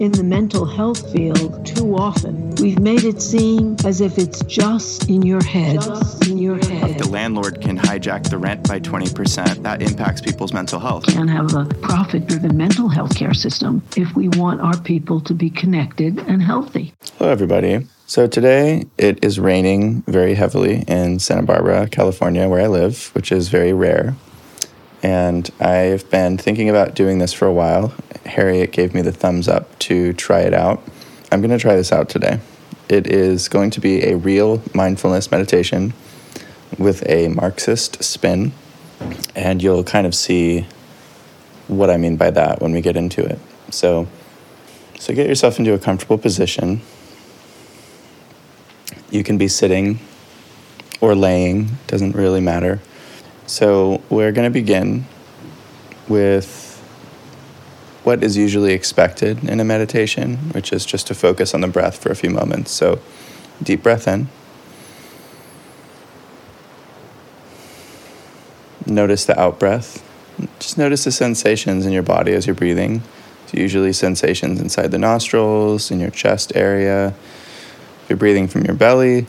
[0.00, 5.10] In the mental health field, too often, we've made it seem as if it's just
[5.10, 5.74] in your head.
[5.74, 6.98] Just in your head.
[6.98, 9.62] The landlord can hijack the rent by 20%.
[9.62, 11.04] That impacts people's mental health.
[11.04, 15.34] Can't have a profit driven mental health care system if we want our people to
[15.34, 16.94] be connected and healthy.
[17.18, 17.86] Hello, everybody.
[18.06, 23.30] So today it is raining very heavily in Santa Barbara, California, where I live, which
[23.30, 24.16] is very rare.
[25.02, 27.94] And I've been thinking about doing this for a while.
[28.26, 30.82] Harriet gave me the thumbs up to try it out.
[31.32, 32.40] I'm going to try this out today.
[32.88, 35.94] It is going to be a real mindfulness meditation
[36.78, 38.52] with a Marxist spin,
[39.34, 40.66] and you'll kind of see
[41.68, 43.38] what I mean by that when we get into it.
[43.70, 44.08] So,
[44.98, 46.82] so get yourself into a comfortable position.
[49.10, 50.00] You can be sitting
[51.00, 52.80] or laying, doesn't really matter.
[53.50, 55.06] So, we're going to begin
[56.08, 56.80] with
[58.04, 62.00] what is usually expected in a meditation, which is just to focus on the breath
[62.00, 62.70] for a few moments.
[62.70, 63.00] So,
[63.60, 64.28] deep breath in.
[68.86, 70.00] Notice the out breath.
[70.60, 73.02] Just notice the sensations in your body as you're breathing.
[73.42, 77.08] It's usually sensations inside the nostrils, in your chest area.
[77.08, 79.26] If you're breathing from your belly,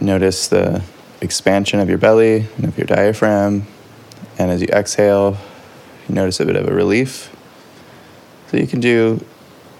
[0.00, 0.82] notice the
[1.20, 3.66] expansion of your belly and of your diaphragm.
[4.38, 5.36] And as you exhale,
[6.08, 7.34] you notice a bit of a relief.
[8.48, 9.24] So you can do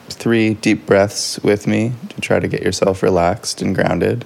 [0.08, 4.24] three deep breaths with me to try to get yourself relaxed and grounded.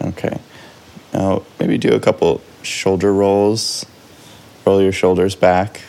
[0.00, 0.38] Okay.
[1.12, 3.84] Now, maybe do a couple shoulder rolls.
[4.66, 5.82] Roll your shoulders back.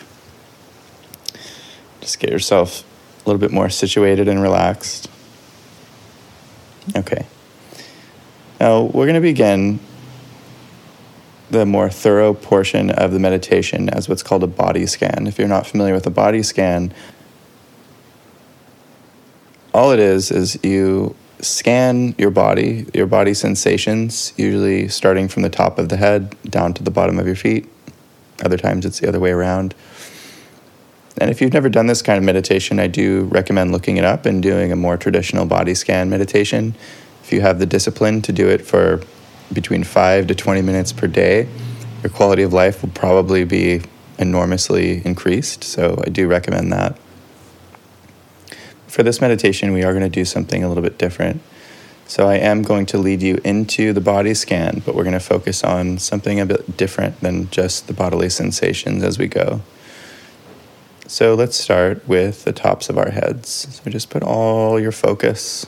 [2.02, 2.84] Just get yourself
[3.26, 5.10] a little bit more situated and relaxed.
[6.96, 7.26] Okay.
[8.60, 9.80] Now, we're going to begin
[11.50, 15.28] the more thorough portion of the meditation as what's called a body scan.
[15.28, 16.94] If you're not familiar with a body scan,
[19.74, 25.50] all it is is you scan your body, your body sensations, usually starting from the
[25.50, 27.68] top of the head down to the bottom of your feet.
[28.44, 29.76] Other times it's the other way around.
[31.20, 34.26] And if you've never done this kind of meditation, I do recommend looking it up
[34.26, 36.76] and doing a more traditional body scan meditation.
[37.24, 39.02] If you have the discipline to do it for
[39.52, 41.48] between 5 to 20 minutes per day,
[42.02, 43.82] your quality of life will probably be
[44.18, 45.64] enormously increased.
[45.64, 46.98] So I do recommend that.
[48.94, 51.42] For this meditation, we are going to do something a little bit different.
[52.06, 55.20] So I am going to lead you into the body scan, but we're going to
[55.20, 59.62] focus on something a bit different than just the bodily sensations as we go.
[61.08, 63.82] So let's start with the tops of our heads.
[63.84, 65.66] So just put all your focus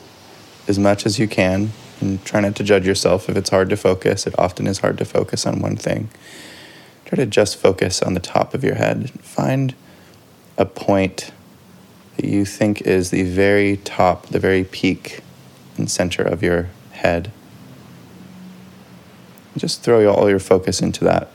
[0.67, 1.71] as much as you can
[2.01, 4.27] and try not to judge yourself if it's hard to focus.
[4.27, 6.11] It often is hard to focus on one thing.
[7.05, 9.09] Try to just focus on the top of your head.
[9.21, 9.73] Find
[10.59, 11.31] a point
[12.15, 15.21] that you think is the very top, the very peak
[15.77, 17.31] and center of your head.
[19.57, 21.29] Just throw all your focus into that.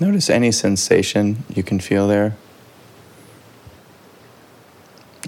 [0.00, 2.36] Notice any sensation you can feel there.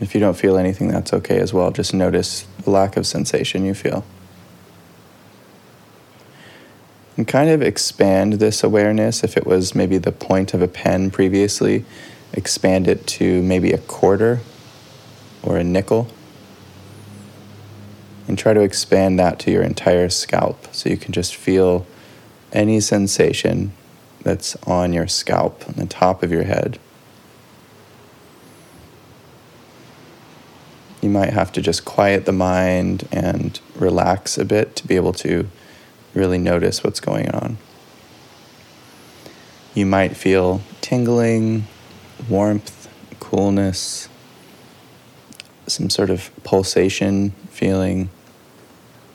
[0.01, 1.71] If you don't feel anything, that's okay as well.
[1.71, 4.05] Just notice the lack of sensation you feel.
[7.17, 9.23] And kind of expand this awareness.
[9.23, 11.85] If it was maybe the point of a pen previously,
[12.35, 14.41] expand it to maybe a quarter
[15.43, 16.09] or a nickel.
[18.27, 21.87] And try to expand that to your entire scalp so you can just feel
[22.53, 23.73] any sensation
[24.23, 26.79] that's on your scalp, on the top of your head.
[31.03, 35.13] You might have to just quiet the mind and relax a bit to be able
[35.15, 35.49] to
[36.15, 37.59] really notice what's going on.
[39.75, 41.67] You might feel tingling,
[42.29, 42.89] warmth,
[43.21, 44.09] coolness,
[45.67, 48.11] some sort of pulsation feeling.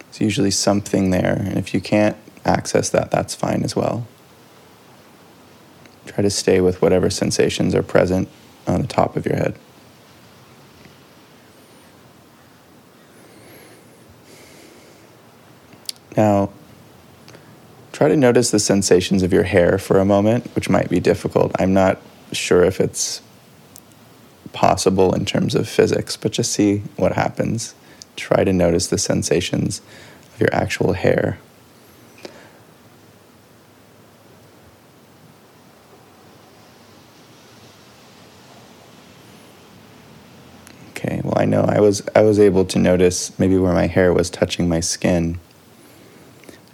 [0.09, 4.07] It's usually something there, and if you can't access that, that's fine as well.
[6.07, 8.27] Try to stay with whatever sensations are present
[8.67, 9.55] on the top of your head.
[16.17, 16.49] Now,
[17.91, 21.51] try to notice the sensations of your hair for a moment, which might be difficult.
[21.59, 23.21] I'm not sure if it's
[24.53, 27.75] possible in terms of physics, but just see what happens.
[28.15, 29.81] Try to notice the sensations
[30.33, 31.39] of your actual hair.
[40.89, 44.13] Okay, well I know I was I was able to notice maybe where my hair
[44.13, 45.39] was touching my skin.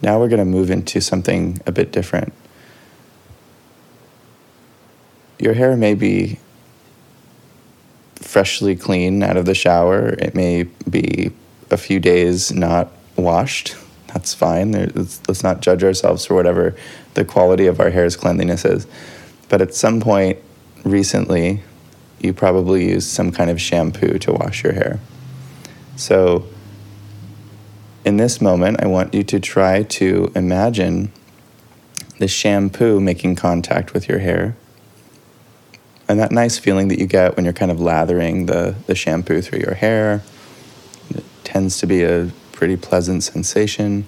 [0.02, 2.34] Now we're going to move into something a bit different.
[5.46, 6.40] Your hair may be
[8.16, 10.10] freshly clean out of the shower.
[10.18, 11.34] It may be
[11.70, 13.76] a few days not washed.
[14.08, 14.72] That's fine.
[14.72, 16.76] Let's, let's not judge ourselves for whatever
[17.14, 18.88] the quality of our hair's cleanliness is.
[19.48, 20.40] But at some point
[20.84, 21.62] recently,
[22.20, 25.00] you probably used some kind of shampoo to wash your hair.
[25.96, 26.48] So,
[28.04, 31.12] in this moment, I want you to try to imagine
[32.18, 34.56] the shampoo making contact with your hair.
[36.08, 39.42] And that nice feeling that you get when you're kind of lathering the, the shampoo
[39.42, 40.22] through your hair.
[41.10, 44.06] It tends to be a pretty pleasant sensation.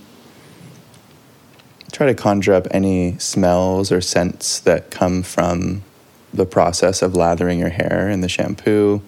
[1.92, 5.84] Try to conjure up any smells or scents that come from
[6.32, 9.02] the process of lathering your hair in the shampoo.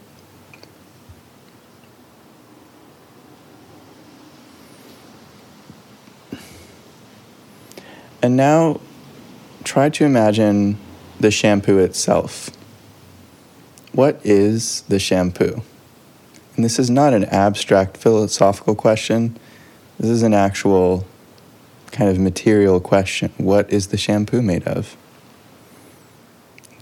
[8.21, 8.81] And now
[9.63, 10.77] try to imagine
[11.19, 12.49] the shampoo itself.
[13.91, 15.61] What is the shampoo?
[16.55, 19.37] And this is not an abstract philosophical question.
[19.99, 21.05] This is an actual
[21.91, 23.31] kind of material question.
[23.37, 24.95] What is the shampoo made of?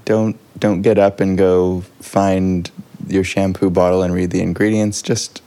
[0.06, 2.72] Don't don't get up and go find
[3.08, 5.02] your shampoo bottle and read the ingredients.
[5.02, 5.42] Just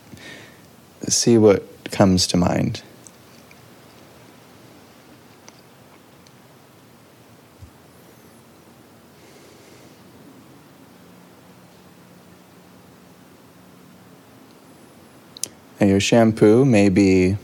[1.09, 2.83] see what comes to mind.
[15.81, 17.37] Now shampoo may be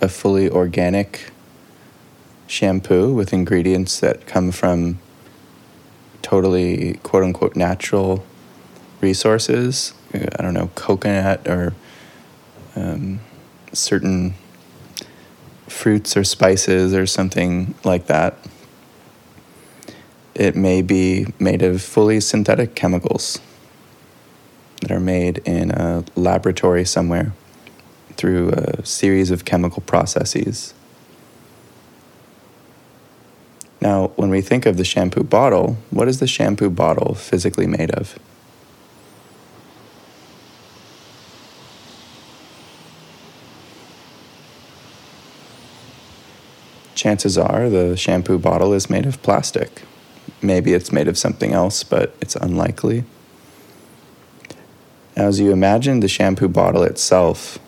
[0.00, 1.30] a fully organic
[2.46, 4.98] shampoo with ingredients that come from
[6.22, 8.24] totally quote unquote natural
[9.00, 9.94] resources.
[10.12, 11.74] I don't know, coconut or
[12.76, 13.20] um,
[13.72, 14.34] certain
[15.68, 18.38] fruits or spices or something like that.
[20.34, 23.40] It may be made of fully synthetic chemicals
[24.80, 27.32] that are made in a laboratory somewhere
[28.16, 30.74] through a series of chemical processes.
[33.80, 37.90] Now, when we think of the shampoo bottle, what is the shampoo bottle physically made
[37.90, 38.18] of?
[46.94, 49.82] Chances are the shampoo bottle is made of plastic.
[50.40, 53.04] Maybe it's made of something else, but it's unlikely.
[55.14, 57.58] As you imagine the shampoo bottle itself,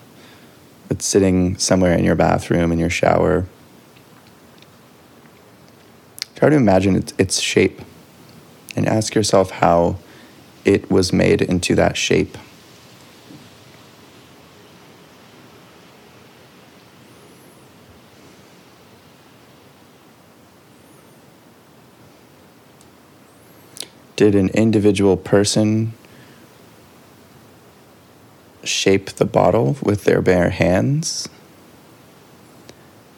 [0.91, 3.47] it's sitting somewhere in your bathroom, in your shower,
[6.37, 7.81] Try to imagine its, its shape
[8.77, 9.97] and ask yourself how
[10.67, 12.37] it was made into that shape.
[24.15, 25.95] Did an individual person
[28.69, 31.29] shape the bottle with their bare hands?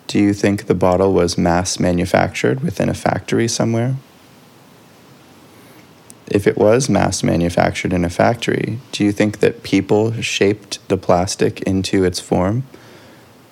[0.07, 3.97] Do you think the bottle was mass manufactured within a factory somewhere?
[6.27, 10.97] If it was mass manufactured in a factory, do you think that people shaped the
[10.97, 12.65] plastic into its form?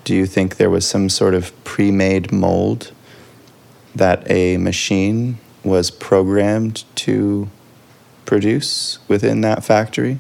[0.05, 2.93] Do you think there was some sort of pre made mold
[3.95, 7.51] that a machine was programmed to
[8.25, 10.19] produce within that factory?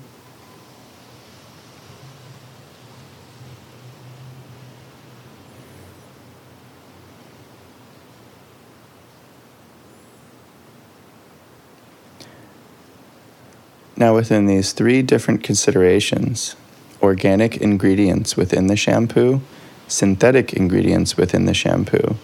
[14.06, 16.54] Now, within these three different considerations
[17.02, 19.40] organic ingredients within the shampoo,
[19.88, 22.14] synthetic ingredients within the shampoo,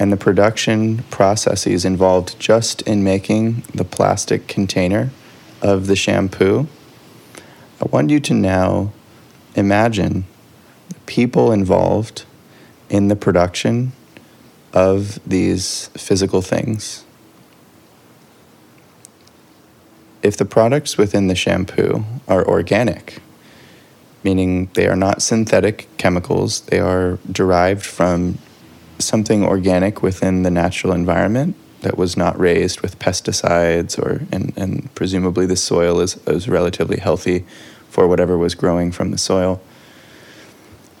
[0.00, 5.12] and the production processes involved just in making the plastic container
[5.60, 6.66] of the shampoo,
[7.80, 8.90] I want you to now
[9.54, 10.24] imagine
[10.88, 12.24] the people involved
[12.90, 13.92] in the production
[14.72, 17.04] of these physical things
[20.22, 23.20] if the products within the shampoo are organic,
[24.22, 28.38] meaning they are not synthetic chemicals, they are derived from
[28.98, 34.94] something organic within the natural environment that was not raised with pesticides or and, and
[34.94, 37.44] presumably the soil is, is relatively healthy
[37.88, 39.60] for whatever was growing from the soil.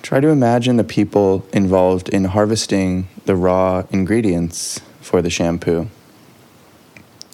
[0.02, 5.88] Try to imagine the people involved in harvesting the raw ingredients for the shampoo.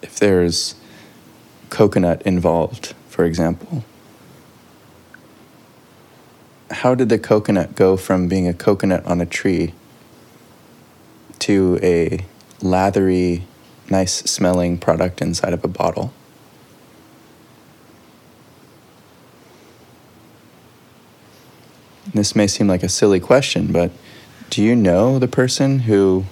[0.03, 0.75] If there's
[1.71, 3.85] coconut involved, for example,
[6.71, 9.73] how did the coconut go from being a coconut on a tree
[11.39, 12.25] to a
[12.61, 13.45] lathery,
[13.91, 16.13] nice smelling product inside of a bottle?
[22.15, 23.91] This may seem like a silly question, but
[24.51, 26.25] do you know the person who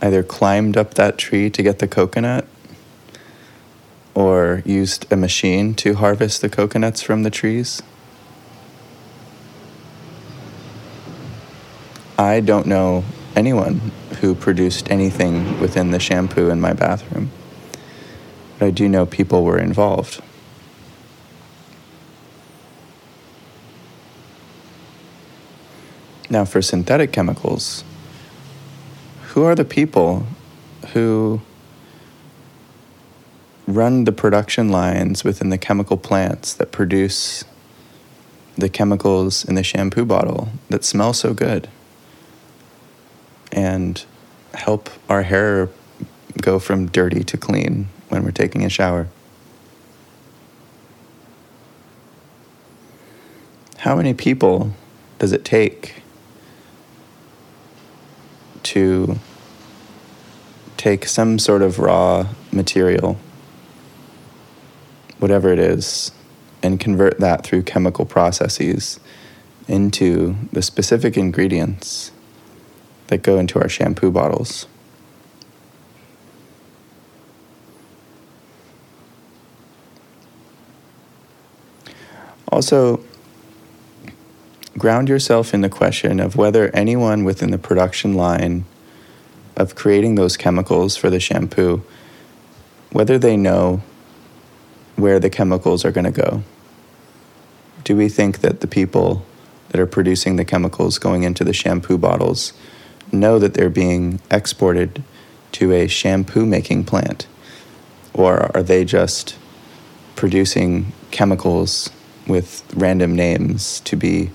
[0.00, 2.46] either climbed up that tree to get the coconut
[4.58, 7.80] used a machine to harvest the coconuts from the trees?
[12.18, 13.04] I don't know
[13.34, 17.30] anyone who produced anything within the shampoo in my bathroom,
[18.58, 20.22] but I do know people were involved.
[26.30, 27.84] Now, for synthetic chemicals,
[29.28, 30.26] who are the people
[30.92, 31.40] who
[33.74, 37.44] run the production lines within the chemical plants that produce
[38.56, 41.68] the chemicals in the shampoo bottle that smell so good
[43.50, 44.04] and
[44.54, 45.68] help our hair
[46.40, 49.08] go from dirty to clean when we're taking a shower.
[53.78, 54.72] How many people
[55.18, 56.02] does it take
[58.64, 59.18] to
[60.76, 63.18] take some sort of raw material
[65.22, 66.10] whatever it is,
[66.62, 68.98] and convert that through chemical processes
[69.68, 72.10] into the specific ingredients
[73.06, 74.66] that go into our shampoo bottles.
[82.48, 83.02] Also,
[84.76, 88.64] ground yourself in the question of whether anyone within the production line
[89.56, 91.82] of creating those chemicals for the shampoo,
[92.90, 93.82] whether they know
[94.96, 96.42] where the chemicals are going to go?
[97.84, 99.24] Do we think that the people
[99.70, 102.52] that are producing the chemicals going into the shampoo bottles
[103.10, 105.02] know that they're being exported
[105.52, 107.26] to a shampoo making plant?
[108.14, 109.36] Or are they just
[110.16, 111.90] producing chemicals
[112.26, 114.30] with random names to be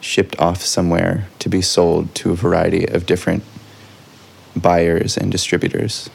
[0.00, 3.42] shipped off somewhere to be sold to a variety of different
[4.54, 6.10] buyers and distributors?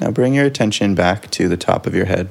[0.00, 2.26] Now bring your attention back to the top of your head.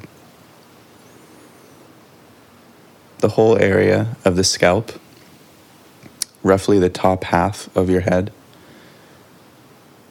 [3.20, 4.94] The whole area of the scalp,
[6.42, 8.34] roughly the top half of your head.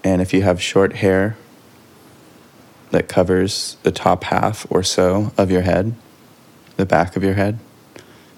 [0.05, 1.37] And if you have short hair
[2.93, 5.97] that covers the top half or so of your head,
[6.77, 7.59] the back of your head,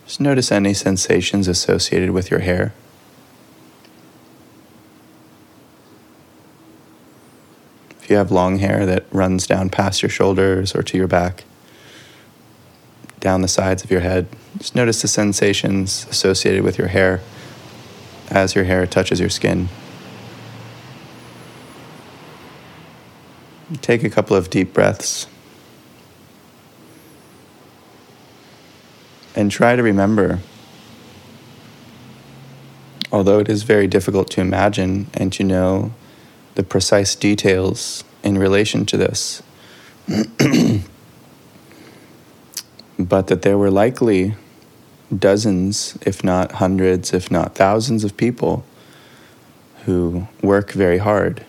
[0.07, 2.73] just notice any sensations associated with your hair.
[8.07, 11.43] If you have long hair that runs down past your shoulders or to your back,
[13.19, 17.21] down the sides of your head, just notice the sensations associated with your hair
[18.31, 19.69] as your hair touches your skin.
[23.81, 25.27] Take a couple of deep breaths.
[29.35, 30.39] And try to remember,
[33.11, 35.93] although it is very difficult to imagine and to know
[36.57, 39.43] the precise details in relation to this.
[42.99, 44.35] but that there were likely
[45.17, 48.65] dozens, if not hundreds, if not thousands of people
[49.85, 51.45] who work very hard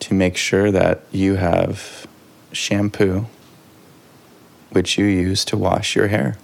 [0.00, 2.06] to make sure that you have
[2.52, 3.26] shampoo
[4.70, 6.36] which you use to wash your hair.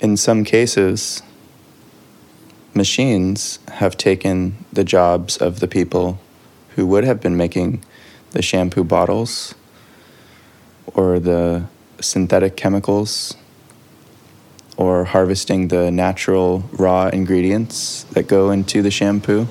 [0.00, 1.22] In some cases,
[2.78, 6.18] machines have taken the jobs of the people
[6.76, 7.84] who would have been making
[8.30, 9.54] the shampoo bottles
[10.94, 11.66] or the
[12.00, 13.36] synthetic chemicals
[14.76, 19.48] or harvesting the natural raw ingredients that go into the shampoo.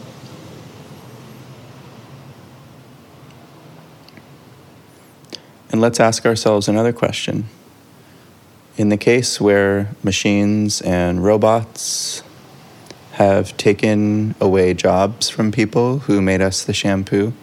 [5.69, 7.45] And let's ask ourselves another question.
[8.77, 12.23] In the case where machines and robots
[13.17, 17.33] have taken away jobs from people who made us the shampoo?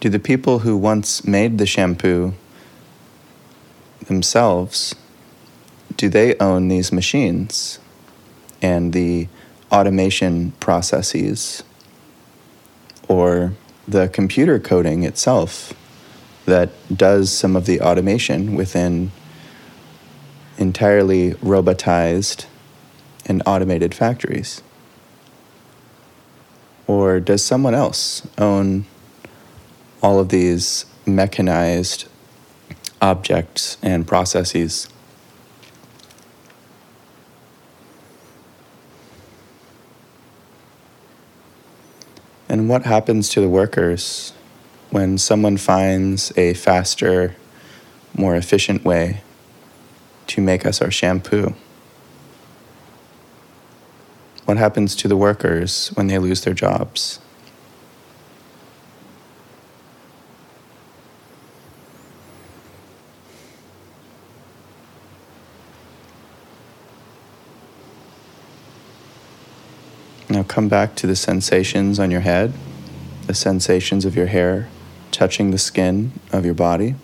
[0.00, 2.32] Do the people who once made the shampoo
[4.06, 4.94] themselves,
[5.98, 7.78] do they own these machines
[8.62, 9.28] and the
[9.70, 11.62] automation processes
[13.08, 13.52] or
[13.86, 15.74] the computer coding itself
[16.46, 19.12] that does some of the automation within
[20.56, 22.46] entirely robotized
[23.26, 24.62] and automated factories.
[26.86, 28.86] Or does someone else own
[30.02, 32.06] all of these mechanized
[33.02, 34.88] objects and processes?
[42.48, 44.32] And what happens to the workers
[44.90, 47.34] when someone finds a faster,
[48.16, 49.20] more efficient way
[50.28, 51.54] to make us our shampoo?
[54.46, 57.18] What happens to the workers when they lose their jobs?
[70.28, 72.52] Now come back to the sensations on your head,
[73.26, 74.68] the sensations of your hair
[75.10, 76.94] touching the skin of your body.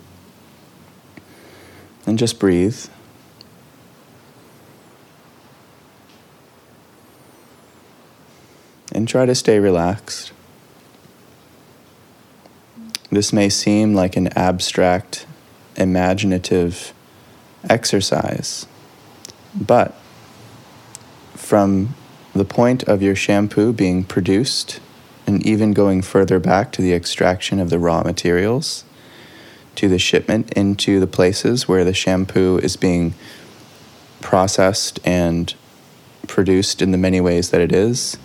[2.05, 2.85] And just breathe.
[9.13, 10.33] Try to stay relaxed.
[13.11, 15.27] This may seem like an abstract,
[15.75, 16.95] imaginative
[17.69, 18.65] exercise,
[19.53, 19.93] but
[21.35, 21.93] from
[22.33, 24.79] the point of your shampoo being produced
[25.27, 28.83] and even going further back to the extraction of the raw materials,
[29.75, 33.13] to the shipment into the places where the shampoo is being
[34.21, 35.53] processed and
[36.25, 38.17] produced in the many ways that it is.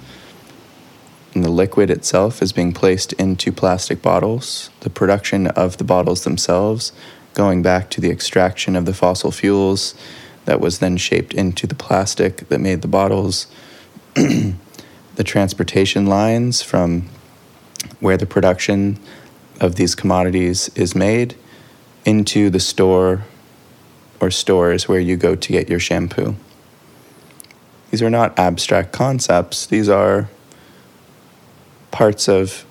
[1.35, 6.25] And the liquid itself is being placed into plastic bottles, the production of the bottles
[6.25, 6.93] themselves,
[7.35, 9.95] going back to the extraction of the fossil fuels
[10.47, 13.47] that was then shaped into the plastic that made the bottles.
[15.19, 17.09] The transportation lines from
[17.99, 19.01] where the production
[19.61, 21.35] of these commodities is made
[22.05, 23.25] into the store
[24.21, 26.37] or stores where you go to get your shampoo.
[27.91, 30.29] These are not abstract concepts, these are
[31.91, 32.65] parts of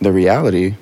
[0.00, 0.74] the reality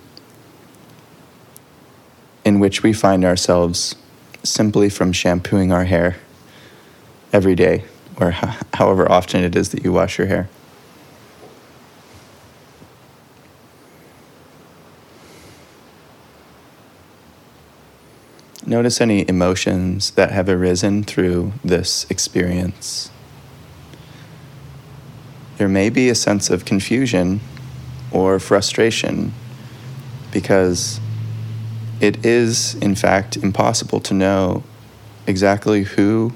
[2.45, 3.95] in which we find ourselves
[4.43, 6.17] simply from shampooing our hair
[7.33, 7.85] every day
[8.21, 8.31] or
[8.75, 10.49] however often it is that you wash your hair.
[18.67, 23.11] Notice any emotions that have arisen through this experience.
[25.57, 27.41] There may be a sense of confusion
[28.11, 29.33] or frustration
[30.33, 31.01] because
[32.01, 34.65] it is, in fact, impossible to know
[35.27, 36.33] exactly who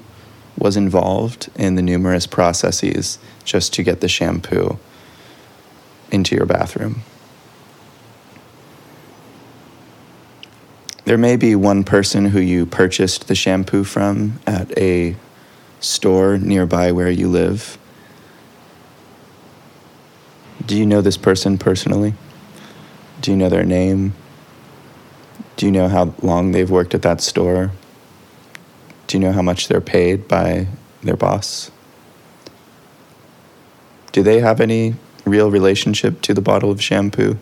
[0.57, 4.79] was involved in the numerous processes just to get the shampoo
[6.11, 7.01] into your bathroom.
[11.05, 15.15] There may be one person who you purchased the shampoo from at a
[15.79, 17.77] store nearby where you live.
[20.65, 22.13] Do you know this person personally?
[23.21, 24.13] Do you know their name?
[25.55, 27.71] Do you know how long they've worked at that store?
[29.07, 30.67] Do you know how much they're paid by
[31.01, 31.71] their boss?
[34.11, 34.95] Do they have any
[35.25, 37.37] real relationship to the bottle of shampoo?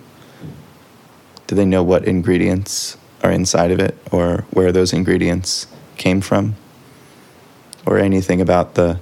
[1.47, 6.55] Do they know what ingredients are inside of it or where those ingredients came from?
[7.85, 8.99] Or anything about the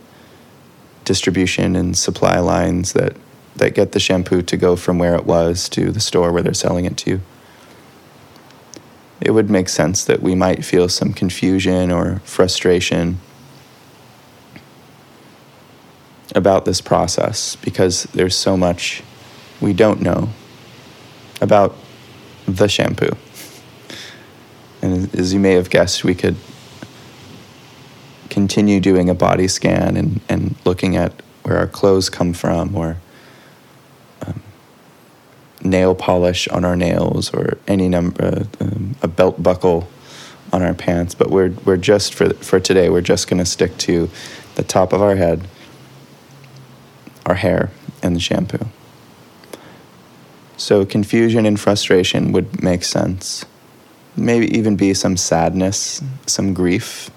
[1.05, 3.15] distribution and supply lines that,
[3.55, 6.53] that get the shampoo to go from where it was to the store where they're
[6.53, 7.09] selling it to?
[7.11, 7.21] you.
[9.21, 13.19] it would make sense that we might feel some confusion or frustration
[16.35, 19.01] about this process because there's so much
[19.61, 20.29] we don't know
[21.41, 21.75] about
[22.45, 23.15] the shampoo.
[24.81, 26.35] And as you may have guessed, we could
[28.29, 31.13] continue doing a body scan and, and looking at
[31.43, 32.97] where our clothes come from or
[35.65, 39.87] nail polish on our nails or any number, um, a belt buckle
[40.53, 41.15] on our pants.
[41.15, 44.09] But we're, we're just, for, for today, we're just going to stick to
[44.55, 45.47] the top of our head,
[47.25, 48.65] our hair, and the shampoo.
[50.57, 53.45] So confusion and frustration would make sense.
[54.15, 57.09] Maybe even be some sadness, some grief,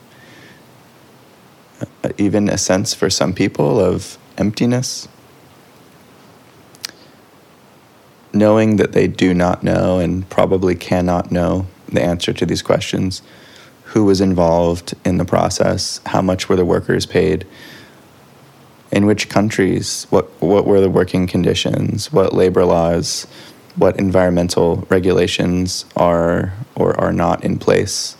[2.02, 5.06] uh, even a sense for some people of emptiness
[8.32, 13.22] knowing that they do not know and probably cannot know the answer to these questions
[13.84, 17.46] who was involved in the process, how much were the workers paid,
[18.92, 23.26] in which countries, what, what were the working conditions, what labor laws,
[23.76, 28.16] what environmental regulations are or are not in place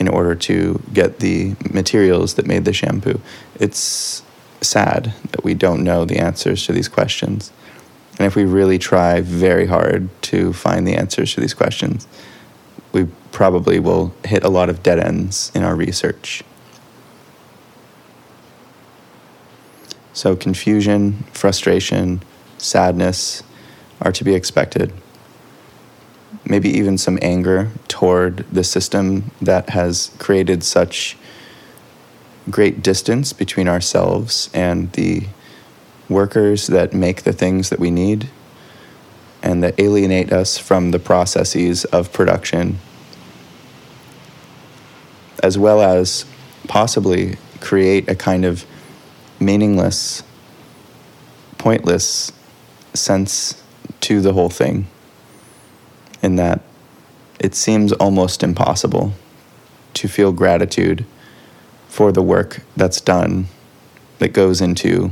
[0.00, 3.20] in order to get the materials that made the shampoo.
[3.58, 4.22] It's
[4.60, 7.52] sad that we don't know the answers to these questions.
[8.18, 12.08] And if we really try very hard to find the answers to these questions,
[12.92, 16.42] we probably will hit a lot of dead ends in our research.
[20.12, 22.22] So, confusion, frustration,
[22.56, 23.44] sadness
[24.00, 24.92] are to be expected.
[26.44, 31.16] Maybe even some anger toward the system that has created such
[32.50, 35.26] great distance between ourselves and the
[36.08, 38.28] workers that make the things that we need
[39.42, 42.78] and that alienate us from the processes of production,
[45.42, 46.24] as well as
[46.66, 48.64] possibly create a kind of
[49.38, 50.22] meaningless,
[51.56, 52.32] pointless
[52.94, 53.62] sense
[54.00, 54.86] to the whole thing,
[56.22, 56.60] in that
[57.38, 59.12] it seems almost impossible
[59.94, 61.04] to feel gratitude
[61.88, 63.46] for the work that's done
[64.18, 65.10] that goes into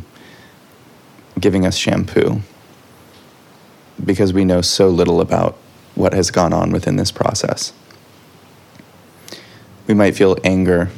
[1.38, 2.40] giving us shampoo
[4.04, 5.56] because we know so little about
[5.94, 7.72] what has gone on within this process.
[9.86, 10.90] We might feel anger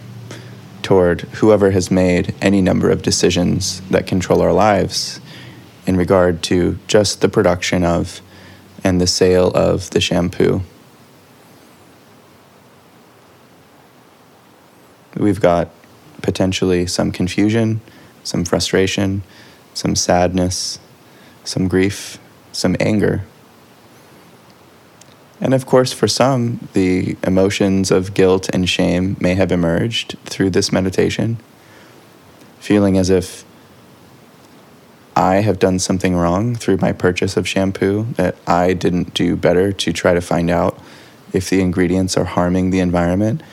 [0.82, 5.20] toward whoever has made any number of decisions that control our lives
[5.86, 8.20] in regard to just the production of
[8.84, 10.62] and the sale of the shampoo.
[15.16, 15.70] We've got
[16.22, 17.80] potentially some confusion,
[18.22, 19.22] some frustration,
[19.78, 20.80] some sadness,
[21.44, 22.18] some grief,
[22.50, 23.22] some anger.
[25.40, 30.50] And of course, for some, the emotions of guilt and shame may have emerged through
[30.50, 31.38] this meditation,
[32.58, 33.44] feeling as if
[35.14, 39.70] I have done something wrong through my purchase of shampoo, that I didn't do better
[39.70, 40.76] to try to find out
[41.32, 43.44] if the ingredients are harming the environment,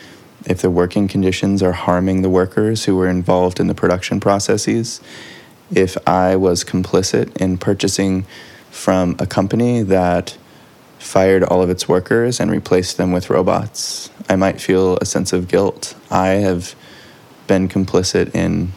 [0.48, 5.02] if the working conditions are harming the workers who were involved in the production processes,
[5.72, 8.26] if I was complicit in purchasing
[8.70, 10.38] from a company that
[11.00, 14.10] fired all of its workers and replaced them with robots.
[14.28, 15.96] I might feel a sense of guilt.
[16.10, 16.76] I have
[17.48, 18.72] been complicit in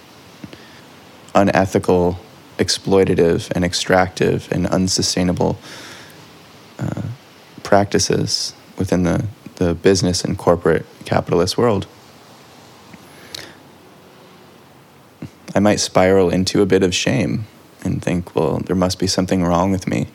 [1.35, 2.19] unethical,
[2.59, 5.59] exploitative, and extractive and unsustainable
[6.79, 7.03] uh,
[7.63, 9.25] practices within the,
[9.57, 11.87] the business and corporate capitalist world.
[15.55, 17.47] I might spiral into a bit of shame
[17.83, 20.09] and think, well, there must be something wrong with me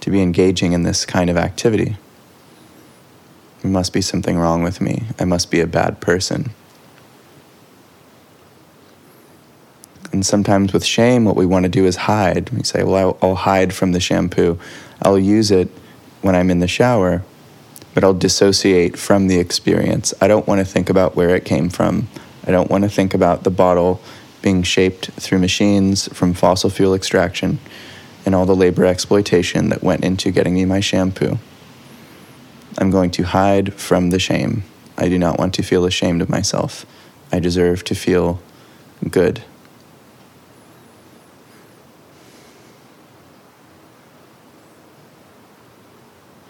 [0.00, 1.96] to be engaging in this kind of activity.
[3.62, 5.04] There must be something wrong with me.
[5.18, 6.50] I must be a bad person.
[10.12, 12.50] And sometimes with shame, what we want to do is hide.
[12.50, 14.58] We say, well, I'll, hide from the shampoo.
[15.02, 15.68] I'll use it
[16.22, 17.22] when I'm in the shower,
[17.94, 20.14] but I'll dissociate from the experience.
[20.20, 22.08] I don't want to think about where it came from.
[22.46, 24.00] I don't want to think about the bottle
[24.44, 27.58] being shaped through machines from fossil fuel extraction
[28.26, 31.38] and all the labor exploitation that went into getting me my shampoo.
[32.76, 34.64] I'm going to hide from the shame.
[34.98, 36.84] I do not want to feel ashamed of myself.
[37.32, 38.38] I deserve to feel
[39.10, 39.42] good.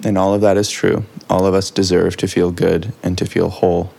[0.02, 1.04] And all of that is true.
[1.30, 3.92] All of us deserve to feel good and to feel whole.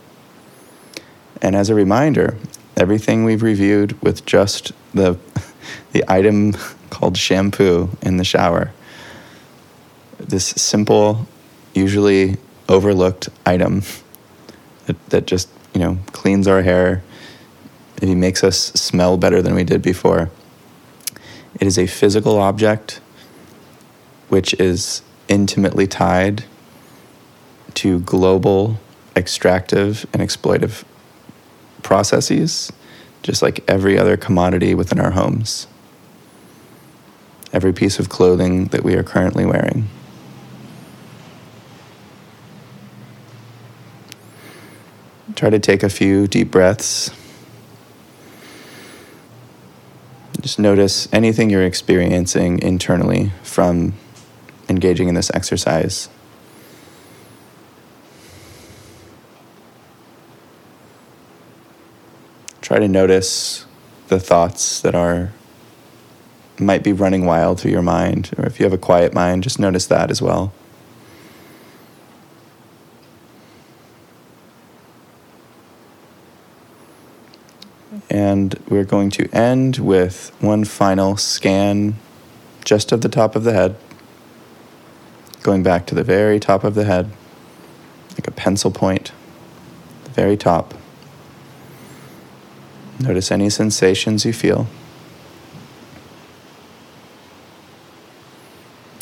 [1.40, 2.36] And as a reminder,
[2.76, 5.18] everything we've reviewed with just the
[5.92, 6.52] the item
[6.90, 8.72] called shampoo in the shower.
[10.18, 11.26] This simple,
[11.74, 12.36] usually
[12.68, 13.82] overlooked item
[14.86, 17.02] that, that just, you know, cleans our hair.
[18.00, 20.30] It makes us smell better than we did before.
[21.58, 23.00] It is a physical object
[24.28, 26.44] which is intimately tied
[27.74, 28.78] to global
[29.14, 30.84] extractive and exploitive
[31.86, 32.72] processes,
[33.22, 35.68] just like every other commodity within our homes,
[37.52, 39.88] every piece of clothing that we are currently wearing.
[45.36, 47.12] Try to take a few deep breaths.
[50.40, 53.94] Just notice anything you're experiencing internally from
[54.68, 56.08] engaging in this exercise.
[62.60, 63.66] Try to notice
[64.08, 65.32] the thoughts that are
[66.58, 69.58] might be running wild through your mind or if you have a quiet mind just
[69.58, 70.52] notice that as well.
[78.08, 81.96] And we're going to end with one final scan
[82.64, 83.76] just of the top of the head
[85.42, 87.08] going back to the very top of the head
[88.12, 89.12] like a pencil point
[90.04, 90.74] the very top
[93.00, 94.66] Notice any sensations you feel.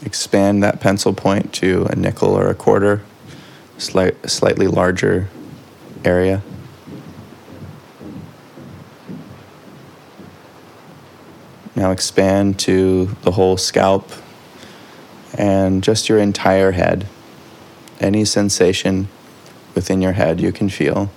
[0.05, 3.03] expand that pencil point to a nickel or a quarter,
[3.79, 5.29] slight, slightly larger
[6.05, 6.43] area.
[11.75, 14.09] Now expand to the whole scalp
[15.37, 17.09] and just your entire head.
[17.99, 19.09] Any sensation
[19.75, 21.11] within your head you can feel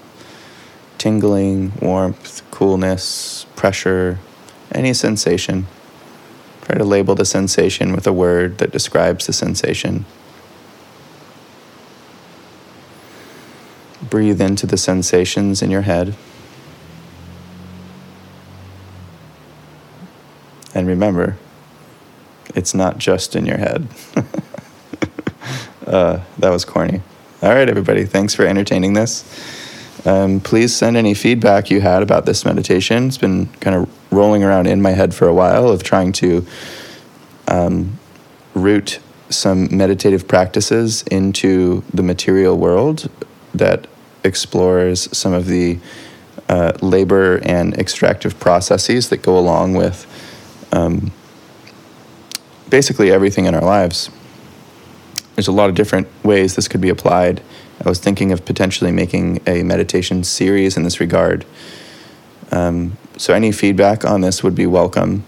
[0.97, 4.17] tingling, warmth, coolness, pressure,
[4.71, 5.67] any sensation.
[6.63, 10.05] Try to label the sensation with a word that describes the sensation.
[14.01, 16.15] Breathe into the sensations in your head.
[20.73, 21.37] And remember,
[22.55, 23.87] it's not just in your head.
[25.85, 27.01] uh, that was corny.
[27.43, 29.23] All right, everybody, thanks for entertaining this.
[30.07, 33.07] Um, please send any feedback you had about this meditation.
[33.07, 36.45] It's been kind of rolling around in my head for a while of trying to
[37.49, 37.99] um,
[38.53, 43.11] root some meditative practices into the material world
[43.53, 43.87] that
[44.23, 45.77] explores some of the
[46.47, 50.07] uh, labor and extractive processes that go along with
[50.71, 51.11] um,
[52.69, 54.09] basically everything in our lives.
[55.35, 57.41] There's a lot of different ways this could be applied.
[57.83, 61.45] I was thinking of potentially making a meditation series in this regard.
[62.51, 65.23] Um, so, any feedback on this would be welcome.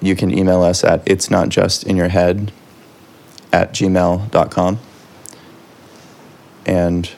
[0.00, 2.52] You can email us at it's not just in your head
[3.52, 4.78] at gmail.com.
[6.66, 7.10] And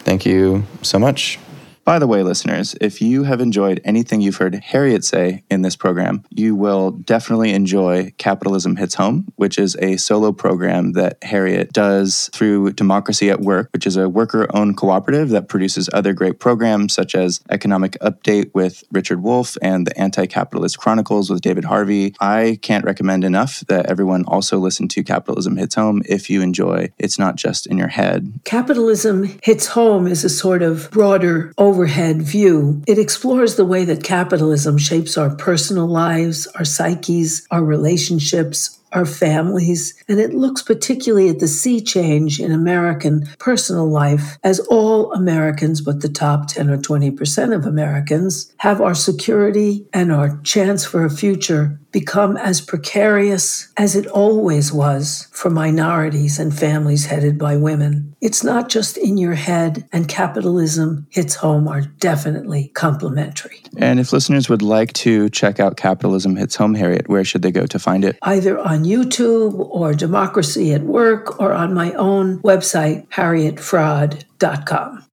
[0.00, 1.38] thank you so much.
[1.84, 5.76] By the way, listeners, if you have enjoyed anything you've heard Harriet say in this
[5.76, 11.74] program, you will definitely enjoy Capitalism Hits Home, which is a solo program that Harriet
[11.74, 16.40] does through Democracy at Work, which is a worker owned cooperative that produces other great
[16.40, 21.66] programs such as Economic Update with Richard Wolff and the Anti Capitalist Chronicles with David
[21.66, 22.14] Harvey.
[22.18, 26.88] I can't recommend enough that everyone also listen to Capitalism Hits Home if you enjoy
[26.98, 28.40] It's Not Just in Your Head.
[28.44, 32.80] Capitalism Hits Home is a sort of broader overhead view.
[32.86, 39.04] It explores the way that capitalism shapes our personal lives, our psyches, our relationships, our
[39.04, 45.12] families, and it looks particularly at the sea change in American personal life as all
[45.14, 50.84] Americans, but the top 10 or 20% of Americans, have our security and our chance
[50.84, 57.38] for a future become as precarious as it always was for minorities and families headed
[57.38, 58.16] by women.
[58.20, 63.62] It's not just in your head, and capitalism hits home are definitely complementary.
[63.78, 67.52] And if listeners would like to check out Capitalism Hits Home, Harriet, where should they
[67.52, 68.18] go to find it?
[68.22, 75.04] Either on YouTube or Democracy at Work or on my own website, harrietfraad.com.